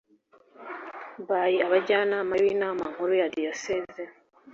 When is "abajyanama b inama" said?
1.65-2.83